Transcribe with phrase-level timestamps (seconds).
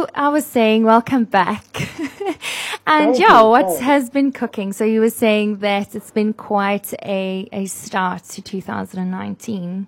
[0.00, 1.66] So I was saying, welcome back.
[2.86, 3.48] and Thank yeah, you.
[3.48, 4.72] what has been cooking?
[4.72, 9.86] So you were saying that it's been quite a, a start to 2019.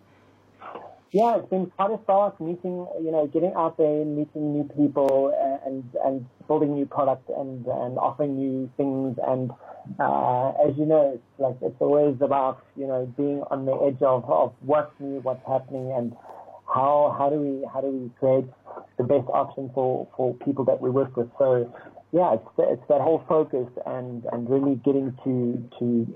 [1.12, 5.32] Yeah, it's been quite a start meeting, you know, getting out there, meeting new people,
[5.64, 9.16] and and building new product and and offering new things.
[9.26, 9.50] And
[9.98, 14.02] uh, as you know, it's like it's always about you know being on the edge
[14.02, 16.14] of, of what's new, what's happening, and
[16.66, 18.44] how how do we how do we create
[18.98, 21.28] the best option for for people that we work with.
[21.38, 21.72] So
[22.12, 26.14] yeah, it's it's that whole focus and and really getting to to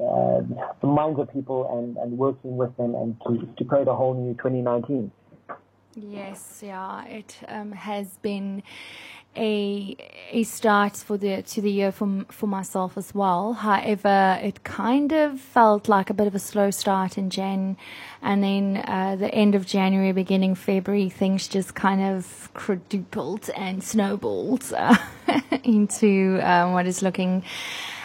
[0.00, 3.94] uh, the minds of people and and working with them and to to create a
[3.94, 5.10] whole new 2019.
[5.96, 8.62] Yes, yeah, it um, has been
[9.36, 9.96] a
[10.30, 13.54] a start for the to the year for for myself as well.
[13.54, 17.76] However, it kind of felt like a bit of a slow start in Jan,
[18.22, 23.82] and then uh, the end of January, beginning February, things just kind of quadrupled and
[23.82, 24.96] snowballed uh,
[25.64, 27.42] into um, what is looking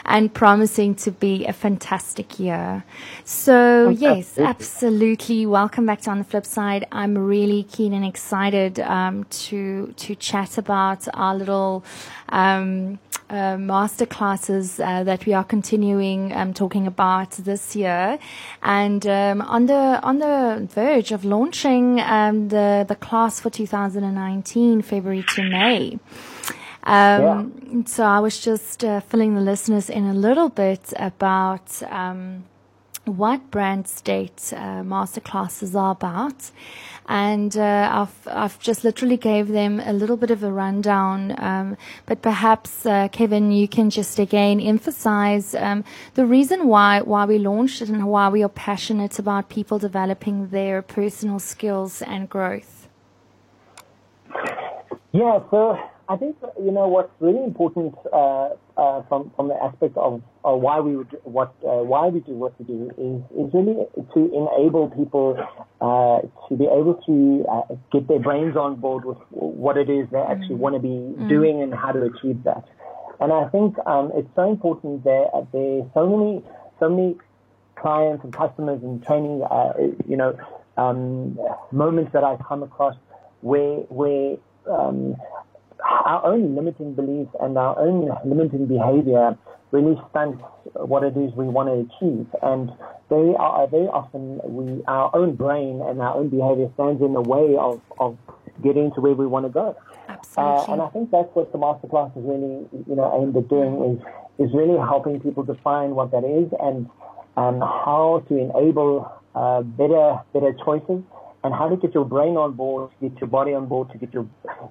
[0.05, 2.83] and promising to be a fantastic year.
[3.23, 5.45] So, yes, absolutely.
[5.45, 6.87] Welcome back to On the Flip Side.
[6.91, 11.83] I'm really keen and excited um, to to chat about our little
[12.29, 18.17] um, uh, master classes uh, that we are continuing um, talking about this year,
[18.63, 24.81] and um, on the on the verge of launching um, the the class for 2019,
[24.81, 25.99] February to May.
[26.83, 32.43] Um, So I was just uh, filling the listeners in a little bit about um,
[33.05, 36.51] what brand state uh, masterclasses are about.
[37.07, 41.35] And uh, I've, I've just literally gave them a little bit of a rundown.
[41.39, 47.25] Um, but perhaps, uh, Kevin, you can just again emphasize um, the reason why, why
[47.25, 52.29] we launched it and why we are passionate about people developing their personal skills and
[52.29, 52.87] growth.
[55.11, 55.77] Yeah, so
[56.09, 60.49] I think you know what's really important uh, uh, from from the aspect of uh,
[60.53, 64.19] why we would what uh, why we do what we do is is really to
[64.33, 65.37] enable people
[65.79, 70.07] uh, to be able to uh, get their brains on board with what it is
[70.11, 72.65] they actually want to be doing and how to achieve that.
[73.19, 76.43] And I think um, it's so important that there are so many
[76.79, 77.17] so many
[77.75, 79.73] clients and customers and training uh,
[80.07, 80.35] you know
[80.75, 81.37] um,
[81.71, 82.95] moments that I come across
[83.41, 84.37] where where
[84.67, 85.15] um,
[85.85, 89.37] our own limiting beliefs and our own limiting behavior
[89.71, 92.27] really stunts what it is we want to achieve.
[92.41, 92.71] And
[93.09, 97.21] they are very often we our own brain and our own behavior stands in the
[97.21, 98.17] way of, of
[98.63, 99.75] getting to where we want to go.
[100.09, 100.73] Uh, Absolutely.
[100.73, 103.99] and I think that's what the masterclass is really, you know, aimed at doing
[104.39, 106.89] is is really helping people define what that is and
[107.37, 111.03] um, how to enable uh, better better choices
[111.43, 113.97] and how to get your brain on board, to get your body on board, to
[113.97, 114.27] get your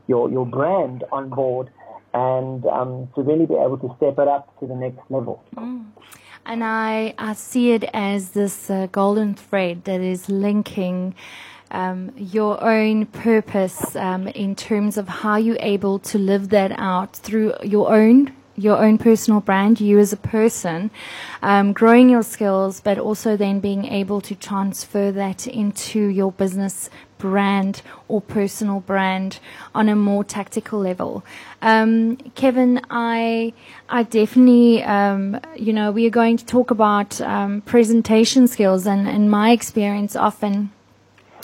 [0.06, 1.70] your your brand on board,
[2.14, 5.42] and um, to really be able to step it up to the next level.
[6.46, 11.14] And I, I see it as this uh, golden thread that is linking
[11.70, 17.14] um, your own purpose um, in terms of how you're able to live that out
[17.14, 20.90] through your own your own personal brand, you as a person,
[21.42, 26.90] um, growing your skills, but also then being able to transfer that into your business
[27.18, 29.40] brand or personal brand
[29.74, 31.24] on a more tactical level.
[31.62, 33.52] Um, Kevin, I
[33.88, 39.08] I definitely um, you know we are going to talk about um, presentation skills, and
[39.08, 40.70] in my experience, often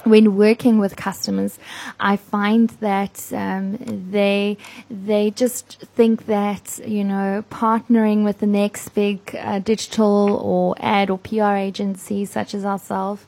[0.04, 1.58] when working with customers,
[1.98, 3.78] I find that um,
[4.10, 4.56] they
[4.90, 11.10] they just think that you know partnering with the next big uh, digital or ad
[11.10, 13.24] or PR agency such as ourselves.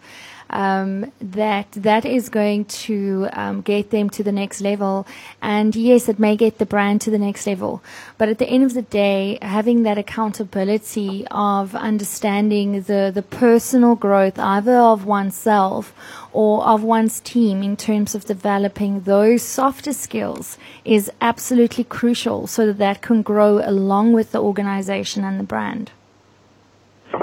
[0.48, 5.06] Um, that that is going to um, get them to the next level,
[5.42, 7.82] and yes, it may get the brand to the next level.
[8.16, 13.96] But at the end of the day, having that accountability of understanding the the personal
[13.96, 15.92] growth either of oneself
[16.32, 22.66] or of one's team in terms of developing those softer skills is absolutely crucial so
[22.66, 25.90] that that can grow along with the organization and the brand.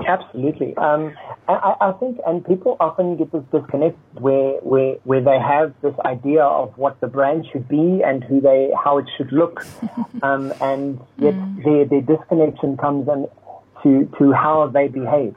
[0.08, 0.76] Absolutely.
[0.78, 1.16] Um,
[1.48, 5.96] I, I think, and people often get this disconnect where, where, where they have this
[6.06, 9.66] idea of what the brand should be and who they, how it should look.
[10.24, 13.28] um, and yet their, their disconnection comes in
[13.84, 15.36] to, to how they behave.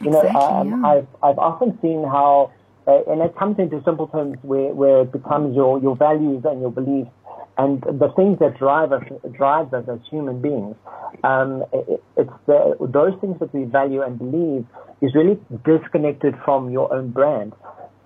[0.00, 0.88] You know, Exactly, um, yeah.
[0.88, 2.52] I've, I've often seen how,
[2.86, 6.60] uh, and it comes into simple terms where, where it becomes your, your values and
[6.60, 7.10] your beliefs
[7.58, 10.76] and the things that drive us, drives us as human beings.
[11.24, 14.66] Um, it, it's the, those things that we value and believe
[15.00, 17.54] is really disconnected from your own brand.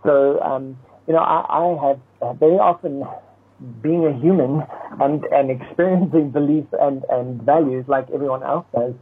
[0.04, 3.04] So, um, you know, I, I have very often
[3.82, 4.62] being a human
[5.00, 8.94] and, and experiencing beliefs and, and values like everyone else does,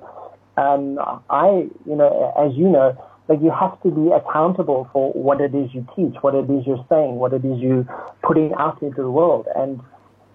[0.59, 0.99] um,
[1.31, 2.97] I, you know, as you know,
[3.29, 6.67] like you have to be accountable for what it is you teach, what it is
[6.67, 7.87] you're saying, what it is you
[8.23, 9.47] putting out into the world.
[9.55, 9.81] And,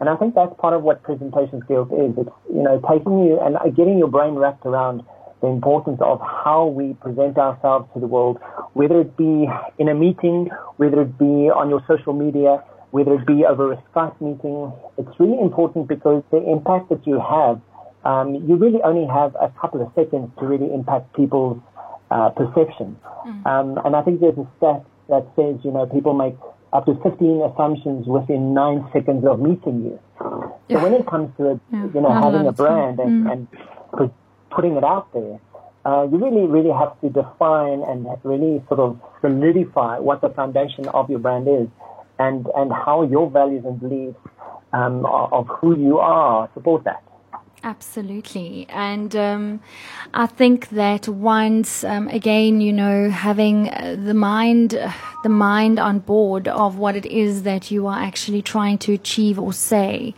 [0.04, 2.12] and I think that's part of what presentation skills is.
[2.18, 5.02] It's, you know, taking you and getting your brain wrapped around
[5.40, 8.38] the importance of how we present ourselves to the world,
[8.74, 9.48] whether it be
[9.80, 12.62] in a meeting, whether it be on your social media,
[12.92, 14.74] whether it be over a Skype meeting.
[14.98, 17.62] It's really important because the impact that you have,
[18.04, 21.62] um, you really only have a couple of seconds to really impact people's
[22.12, 23.00] uh, perception.
[23.26, 23.46] Mm.
[23.48, 26.36] Um, and I think there's a stat that says, you know, people make
[26.74, 30.00] up to 15 assumptions within nine seconds of meeting you.
[30.18, 30.81] So yeah.
[30.81, 31.88] when it comes to, yeah.
[31.94, 33.31] you know, having a brand and, mm.
[33.31, 34.12] and
[34.50, 35.40] putting it out there,
[35.86, 40.88] uh, you really, really have to define and really sort of solidify what the foundation
[40.90, 41.68] of your brand is
[42.20, 44.18] and, and how your values and beliefs
[44.72, 47.04] um, of who you are support that.
[47.64, 48.66] Absolutely.
[48.70, 49.62] And um,
[50.14, 54.74] I think that once, um, again, you know, having uh, the mind,
[55.24, 59.40] the mind on board of what it is that you are actually trying to achieve
[59.40, 60.14] or say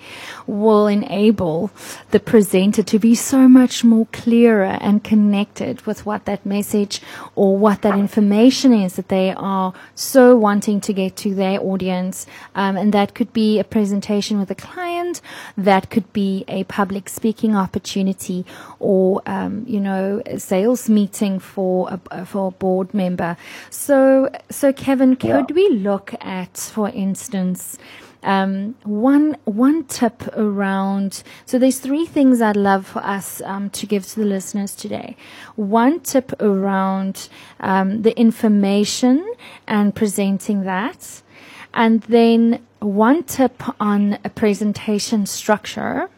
[0.46, 1.72] will enable
[2.12, 7.02] the presenter to be so much more clearer and connected with what that message
[7.36, 12.26] or what that information is that they are so wanting to get to their audience.
[12.56, 15.22] Um, and that could be a presentation with a client.
[15.58, 18.46] That could be a public speaking opportunity
[18.80, 23.38] or, um, you know, a sales meeting for a, for a board member.
[23.70, 25.56] So, so Kevin, could yeah.
[25.56, 27.78] we look at, for instance,
[28.24, 31.22] um, one one tip around.
[31.46, 35.18] So there's three things I'd love for us um, to give to the listeners today.
[35.58, 37.28] One tip around
[37.60, 39.34] um, the information
[39.68, 41.22] and presenting that,
[41.74, 46.10] and then one tip on a presentation structure.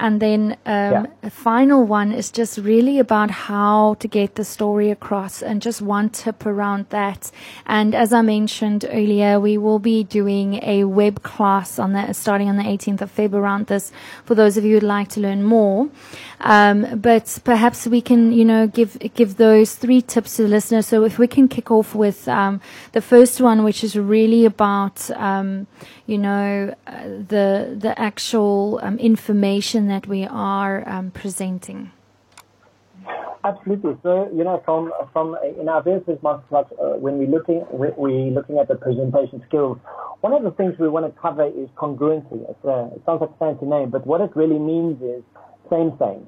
[0.00, 1.06] And then um, yeah.
[1.24, 5.82] a final one is just really about how to get the story across and just
[5.82, 7.32] one tip around that.
[7.66, 12.48] And as I mentioned earlier, we will be doing a web class on the starting
[12.48, 13.92] on the 18th of February around this
[14.24, 15.88] for those of you who'd like to learn more.
[16.40, 20.86] Um, but perhaps we can, you know, give give those three tips to the listeners.
[20.86, 22.60] So if we can kick off with um,
[22.92, 25.66] the first one, which is really about, um,
[26.06, 31.90] you know, uh, the the actual um, information that we are um, presenting.
[33.44, 33.96] Absolutely.
[34.02, 38.30] So, you know, from from in our business masterclass, uh, when we're looking we, we're
[38.30, 39.78] looking at the presentation skills,
[40.20, 42.42] one of the things we want to cover is congruency.
[42.42, 45.22] A, it sounds like a fancy name, but what it really means is
[45.70, 46.26] same thing.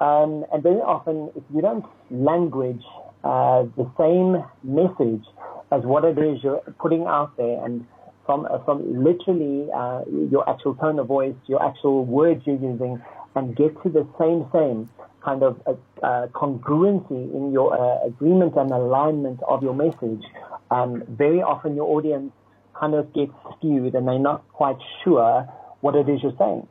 [0.00, 2.82] Um, and very often, if you don't language
[3.24, 5.24] uh, the same message
[5.72, 7.84] as what it is you're putting out there, and
[8.26, 13.00] from uh, from literally uh, your actual tone of voice, your actual words you're using,
[13.34, 14.88] and get to the same same
[15.24, 15.72] kind of uh,
[16.04, 17.74] uh congruency in your
[18.06, 20.22] agreement and alignment of your message.
[20.70, 22.32] Um, very often, your audience
[22.78, 25.48] kind of gets skewed, and they're not quite sure
[25.80, 26.66] what it is you're saying.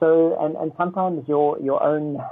[0.00, 2.22] So, and, and sometimes your, your own,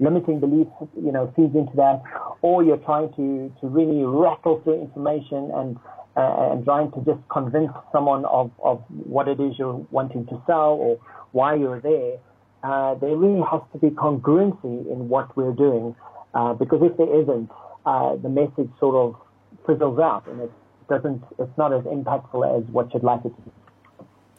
[0.00, 2.02] limiting beliefs, you know, feeds into that,
[2.40, 5.76] or you're trying to, to really rattle through information and,
[6.16, 10.42] uh, and trying to just convince someone of, of what it is you're wanting to
[10.46, 10.98] sell or
[11.32, 12.18] why you're there.
[12.62, 15.94] Uh, there really has to be congruency in what we're doing,
[16.34, 17.50] uh, because if there isn't,
[17.86, 19.16] uh, the message sort of
[19.66, 20.52] fizzles out and it
[20.88, 23.50] doesn't, it's not as impactful as what you'd like it to be.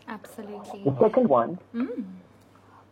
[0.07, 0.83] Absolutely.
[0.83, 2.05] The second one, mm.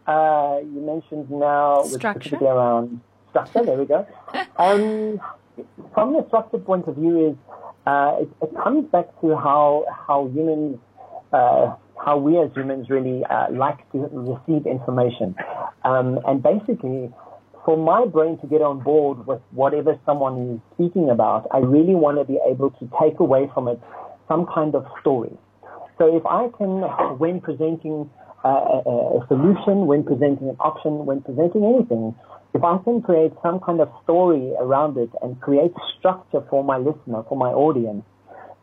[0.07, 3.63] uh, you mentioned now structure around structure.
[3.63, 4.07] There we go.
[4.57, 5.19] um,
[5.93, 7.35] from the structure point of view, is
[7.89, 10.77] uh, it, it, comes back to how how humans,
[11.33, 11.73] uh,
[12.05, 15.35] how we as humans really uh, like to receive information,
[15.83, 17.11] um, and basically.
[17.65, 21.93] For my brain to get on board with whatever someone is speaking about, I really
[21.93, 23.79] want to be able to take away from it
[24.27, 25.37] some kind of story.
[25.99, 26.81] So if I can,
[27.19, 28.09] when presenting
[28.43, 32.15] a, a, a solution, when presenting an option, when presenting anything,
[32.53, 36.77] if I can create some kind of story around it and create structure for my
[36.77, 38.03] listener, for my audience,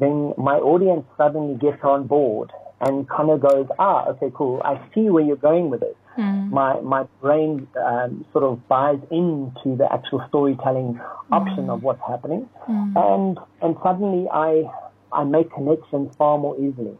[0.00, 2.50] then my audience suddenly gets on board
[2.80, 4.60] and kind of goes, ah, okay, cool.
[4.64, 5.96] I see where you're going with it.
[6.18, 6.50] Mm.
[6.50, 10.98] My my brain um, sort of buys into the actual storytelling
[11.30, 11.74] option mm.
[11.74, 12.92] of what's happening, mm.
[12.96, 14.64] and and suddenly I
[15.12, 16.96] I make connections far more easily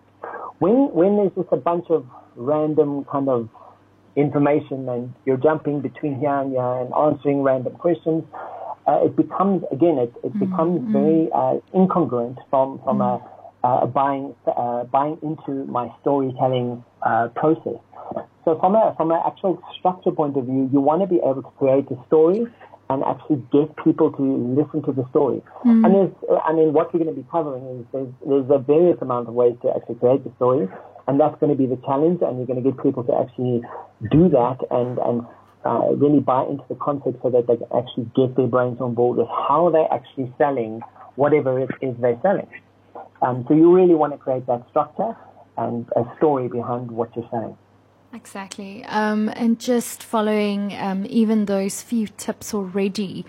[0.59, 3.49] when when there's just a bunch of random kind of
[4.17, 8.25] information and you're jumping between here and here and answering random questions,
[8.87, 10.39] uh, it becomes again it, it mm-hmm.
[10.41, 10.93] becomes mm-hmm.
[10.93, 13.67] very uh, incongruent from from mm-hmm.
[13.67, 17.81] a, a, buying uh, buying into my storytelling uh, process.
[18.45, 21.43] So from a from an actual structure point of view, you want to be able
[21.43, 22.47] to create a story
[22.89, 25.43] and actually get people to listen to the story.
[25.65, 25.85] Mm.
[25.85, 26.15] And there's,
[26.45, 29.35] I mean, what we're going to be covering is there's, there's a various amount of
[29.35, 30.69] ways to actually create the story,
[31.09, 32.23] and that's going to be the challenge.
[32.23, 33.63] And you're going to get people to actually
[34.11, 35.27] do that and and
[35.67, 38.95] uh, really buy into the concept so that they can actually get their brains on
[38.95, 40.81] board with how they're actually selling
[41.17, 42.47] whatever it is they're selling.
[43.23, 45.17] Um, so you really want to create that structure
[45.57, 47.57] and a story behind what you're saying.
[48.17, 48.83] Exactly.
[48.87, 53.27] Um, and just following um, even those few tips already,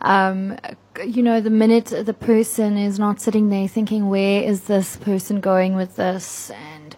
[0.00, 0.58] um,
[1.06, 5.40] you know, the minute the person is not sitting there thinking, where is this person
[5.40, 6.50] going with this?
[6.50, 6.96] And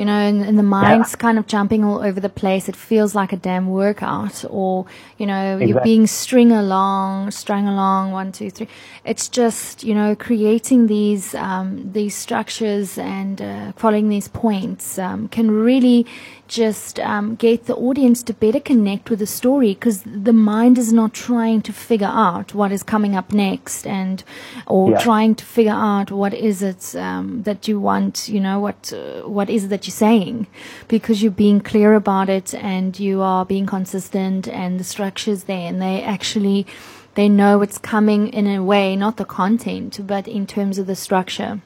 [0.00, 1.16] you know, and, and the mind's yeah.
[1.18, 2.70] kind of jumping all over the place.
[2.70, 4.86] It feels like a damn workout, or
[5.18, 5.68] you know, exactly.
[5.68, 8.68] you're being string along, strung along, one, two, three.
[9.04, 15.28] It's just you know, creating these um, these structures and uh, following these points um,
[15.28, 16.06] can really
[16.50, 20.92] just um, get the audience to better connect with the story because the mind is
[20.92, 24.24] not trying to figure out what is coming up next and
[24.66, 24.98] or yeah.
[24.98, 29.22] trying to figure out what is it um, that you want you know what uh,
[29.22, 30.48] what is it that you're saying
[30.88, 35.68] because you're being clear about it and you are being consistent and the structures there
[35.68, 36.66] and they actually
[37.14, 40.96] they know what's coming in a way not the content but in terms of the
[40.96, 41.60] structure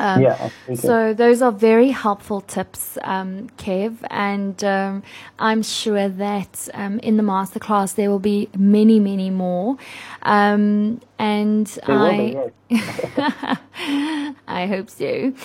[0.00, 5.02] um, yeah, so those are very helpful tips, um, Kev, and um,
[5.38, 9.76] I'm sure that um, in the masterclass there will be many, many more.
[10.22, 12.50] Um, and I,
[14.46, 15.32] I hope so.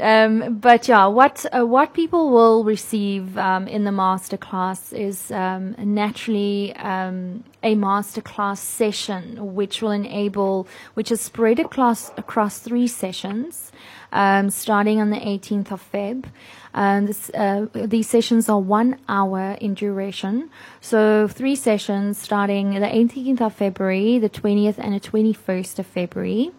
[0.00, 7.74] Um, but yeah, what uh, what people will receive in the masterclass is naturally a
[7.74, 13.72] masterclass session, which will enable, which is spread across across three sessions
[14.12, 16.24] um, starting on the 18th of Feb.
[16.72, 20.50] And this, uh, these sessions are one hour in duration.
[20.80, 26.52] So three sessions starting the 18th of February, the 20th and the 21st of February.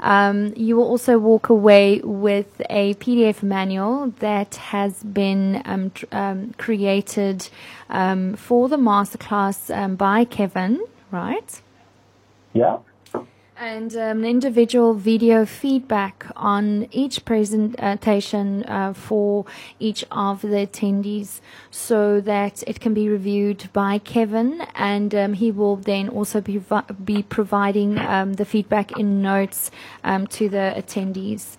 [0.00, 6.06] Um, you will also walk away with a PDF manual that has been um, tr-
[6.10, 7.48] um, created
[7.90, 11.60] um, for the masterclass um, by Kevin, right?
[12.54, 12.78] Yeah
[13.60, 19.44] and um, individual video feedback on each presentation uh, for
[19.78, 21.40] each of the attendees
[21.70, 26.62] so that it can be reviewed by Kevin and um, he will then also be,
[27.04, 29.70] be providing um, the feedback in notes
[30.04, 31.58] um, to the attendees.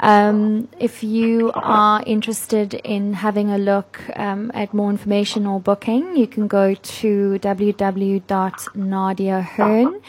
[0.00, 6.14] Um, if you are interested in having a look um, at more information or booking,
[6.14, 10.02] you can go to www.nadiahearn.com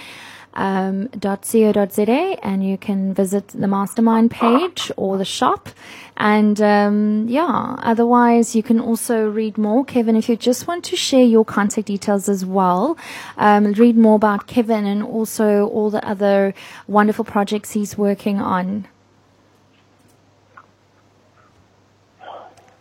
[0.59, 5.69] um, .co.za and you can visit the mastermind page or the shop.
[6.17, 9.85] And um, yeah, otherwise you can also read more.
[9.85, 12.97] Kevin, if you just want to share your contact details as well,
[13.37, 16.53] um, read more about Kevin and also all the other
[16.87, 18.85] wonderful projects he's working on.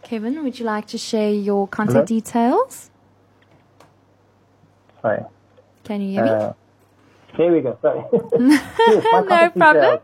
[0.02, 2.20] Kevin, would you like to share your contact Hello?
[2.20, 2.90] details?
[5.00, 5.23] Sorry.
[5.85, 6.54] Can you hear me?
[7.32, 7.78] Uh, there we go.
[7.82, 8.02] Sorry.
[8.12, 10.00] no problem.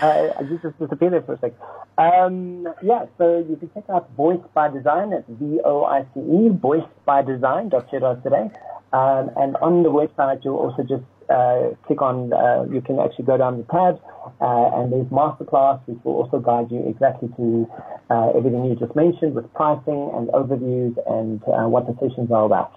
[0.00, 1.58] Uh, I just disappeared for a second.
[1.98, 8.50] Um, yeah, so you can check out Voice by Design at V-O-I-C-E, voicebydesign.co.za.
[8.92, 13.24] Um, and on the website, you'll also just uh, click on, uh, you can actually
[13.24, 14.00] go down the tab,
[14.40, 17.68] uh, and there's Masterclass, which will also guide you exactly to
[18.10, 22.44] uh, everything you just mentioned with pricing and overviews and uh, what the sessions are
[22.44, 22.72] about.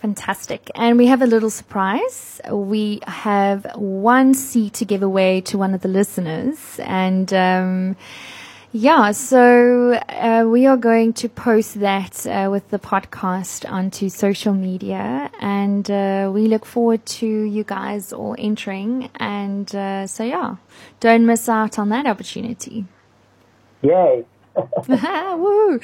[0.00, 0.70] Fantastic.
[0.74, 2.40] And we have a little surprise.
[2.50, 6.80] We have one seat to give away to one of the listeners.
[6.82, 7.96] And, um,
[8.72, 14.54] yeah, so uh, we are going to post that uh, with the podcast onto social
[14.54, 19.10] media, and uh, we look forward to you guys all entering.
[19.16, 20.56] And uh, so, yeah,
[21.00, 22.86] don't miss out on that opportunity.
[23.82, 24.24] Yay!
[24.88, 25.80] Woo!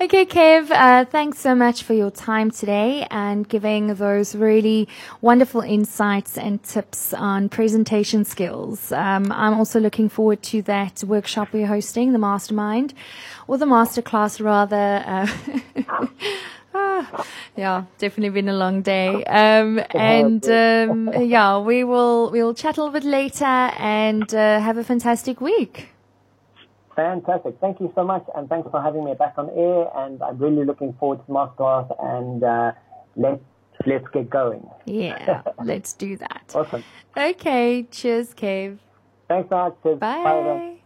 [0.00, 4.88] Okay, Kev, uh, thanks so much for your time today and giving those really
[5.20, 8.92] wonderful insights and tips on presentation skills.
[8.92, 12.94] Um, I'm also looking forward to that workshop we're hosting, the mastermind,
[13.46, 15.02] or the masterclass rather.
[15.06, 15.26] Uh,
[16.74, 19.24] ah, yeah, definitely been a long day.
[19.24, 24.60] Um, and um, yeah, we will we will chat a little bit later and uh,
[24.60, 25.90] have a fantastic week.
[26.96, 27.58] Fantastic.
[27.60, 29.86] Thank you so much, and thanks for having me back on air.
[29.96, 32.72] And I'm really looking forward to masterclass, and uh,
[33.16, 33.42] let's
[33.84, 34.66] let's get going.
[34.86, 36.52] Yeah, let's do that.
[36.54, 36.82] Awesome.
[37.16, 37.86] Okay.
[37.90, 38.78] Cheers, Kev.
[39.28, 39.82] Thanks, Art.
[39.82, 39.98] Bye.
[39.98, 40.76] Bye.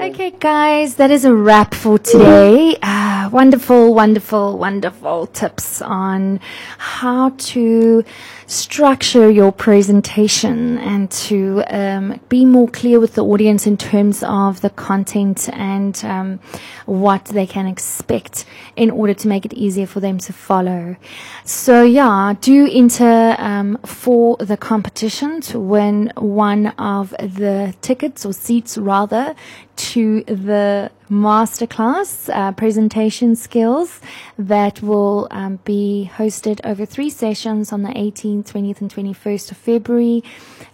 [0.00, 2.74] Okay, guys, that is a wrap for today.
[2.82, 2.96] Uh,
[3.32, 6.40] wonderful, wonderful, wonderful tips on
[6.78, 8.04] how to
[8.46, 14.60] structure your presentation and to um, be more clear with the audience in terms of
[14.60, 16.40] the content and um,
[16.86, 18.44] what they can expect
[18.74, 20.96] in order to make it easier for them to follow.
[21.44, 28.32] So, yeah, do enter um, for the competition to win one of the tickets or
[28.32, 29.34] seats rather
[29.76, 34.00] to the masterclass uh, presentation skills
[34.38, 39.56] that will um, be hosted over three sessions on the 18th, 20th, and 21st of
[39.56, 40.22] February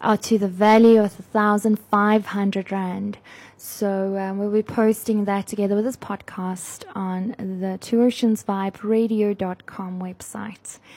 [0.01, 3.19] uh, to the value of 1,500 Rand.
[3.57, 8.83] So um, we'll be posting that together with this podcast on the Two Oceans Vibe
[8.83, 10.79] Radio.com website.